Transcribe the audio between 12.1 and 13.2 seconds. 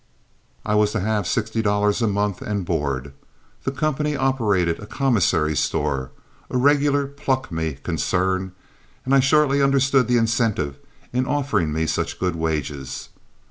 good wages.